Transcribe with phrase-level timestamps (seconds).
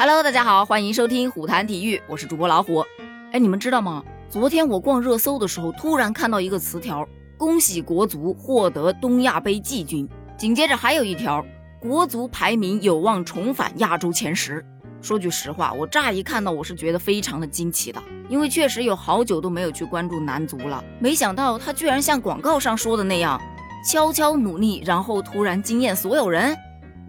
[0.00, 2.86] Hello，大家好，欢迎收听虎谈体育，我是主播老虎。
[3.32, 4.04] 哎，你们知道吗？
[4.30, 7.04] 昨天我逛热搜的时候，突然看到一个词条：
[7.36, 10.08] 恭喜国足获得东亚杯季军。
[10.36, 11.44] 紧接着还有一条，
[11.80, 14.64] 国足排名有望重返亚洲前十。
[15.02, 20.80] 说句实话，我乍一看到我是觉得非常的惊奇的，因为确实有好久都没有去关注男足了。
[21.00, 23.36] 没想到他居然像广告上说的那样，
[23.84, 26.56] 悄悄努力，然后突然惊艳所有人。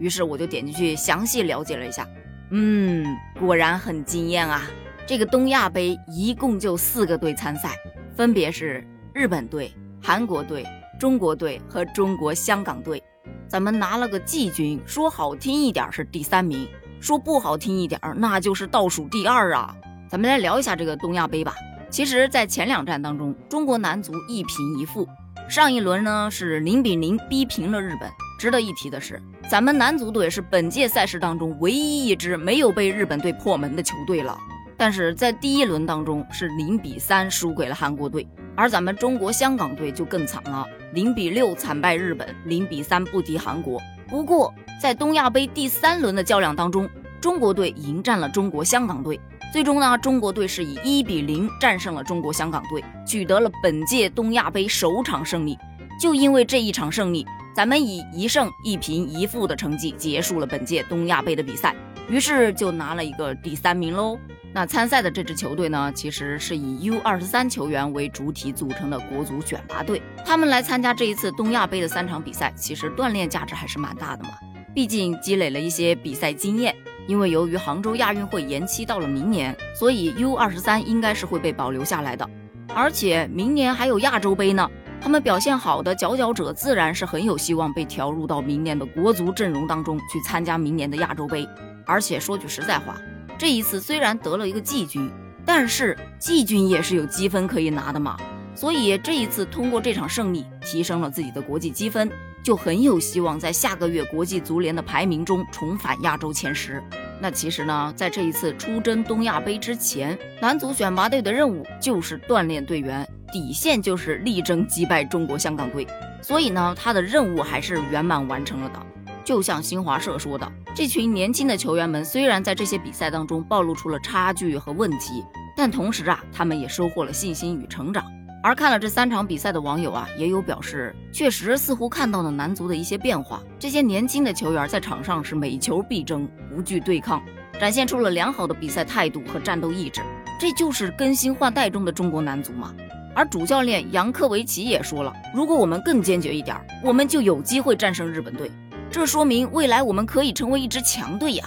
[0.00, 2.04] 于是我就点进去详细了解了一下。
[2.50, 4.62] 嗯，果然很惊艳啊！
[5.06, 7.76] 这个东亚杯一共就四个队参赛，
[8.16, 10.64] 分别是日本队、韩国队、
[10.98, 13.02] 中国队和中国香港队。
[13.48, 16.68] 咱们拿了个季军，说好听一点是第三名，
[17.00, 19.74] 说不好听一点那就是倒数第二啊！
[20.08, 21.54] 咱们来聊一下这个东亚杯吧。
[21.88, 25.06] 其实，在前两站当中，中国男足一平一负。
[25.48, 28.08] 上一轮呢是零比零逼平了日本。
[28.40, 34.34] 值得一提的是，咱们男足队是本届赛事当中唯一一支没有被日本队破门的球队了。
[34.78, 43.78] 但是在第一轮当中是零比三输给了韩国队，而咱们中国香港队就更惨了，零比六惨败日本，零比三不敌韩国。
[44.08, 46.88] 不过在东亚杯第三轮的较量当中，
[47.20, 49.20] 中国队迎战了中国香港队。
[49.52, 55.58] 最终呢，中国队是以一比零战胜了中国香港队，取得了本届东亚杯首场胜利。
[56.00, 57.26] 就因为这一场胜利，
[57.60, 61.76] 咱们以一胜一平一负的成绩结束了本届东亚杯的比赛，
[62.08, 64.18] 于是就拿了一个第三名喽。
[64.54, 74.30] 那参赛的这支球队呢，其实是以 U 二十三球员为主体组成的国足选拔队，他们来参加这一次东亚杯的三场比赛，其实锻炼价值还是蛮大的嘛，
[74.74, 76.74] 毕竟积累了一些比赛经验。
[77.06, 82.26] 因为由于杭州亚运会延期到了明年，所以 U 二十三应该是会被保留下来的。
[82.72, 91.48] 而且明年还有亚洲杯呢，他们表现好的佼佼者自然是很有希望被调入到明年的国足阵容当中去参加明年的亚洲杯。
[91.86, 92.94] 而且说句实在话，
[93.38, 95.10] 这一次虽然得了一个季军，
[95.44, 98.16] 但是季军也是有积分可以拿的嘛。
[98.54, 102.10] 所以这一次通过这场胜利，提升了自己的国际积分。
[102.42, 106.82] 就很有希望在下个月国际足联的排名中重返亚洲前十。
[107.20, 115.86] 那其实呢，在这一次出征东亚杯之前，男足选拔队的任务就是锻炼队员，底线就是力争击败中国香港队。
[116.22, 118.80] 所以呢，他的任务还是圆满完成了的。
[119.24, 125.24] 就像新华社说的，这群年轻的球员们虽然在这些比赛当中暴露出了差距和问题，
[125.56, 128.04] 但同时啊，他们也收获了信心与成长。
[128.42, 133.42] 而看了这三场比赛的网友啊，也有表示，确实似乎看到了男足的一些变化。
[133.58, 137.22] 这些年轻的球员在场上是每球必争，无惧对抗，
[137.60, 140.00] 展现出了良好的比赛态度和战斗意志。
[140.40, 142.74] 这就是更新换代中的中国男足嘛。
[143.14, 148.50] 而主教练杨科维奇也说了，如果我们更坚决一点，我们就有机会战胜日本队。
[148.90, 151.44] 这说明未来我们可以成为一支强队呀。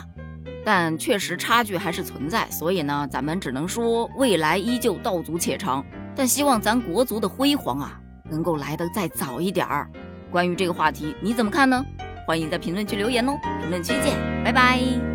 [0.66, 5.84] 但确实差距还是存在，所以呢，咱们只能说未来依旧道阻且长。
[6.16, 9.90] 但希望咱国足的辉煌啊，能够来得再早一点儿。
[10.32, 11.84] 关于这个话题，你怎么看呢？
[12.26, 13.34] 欢迎在评论区留言哦。
[13.60, 15.13] 评论区见，拜拜。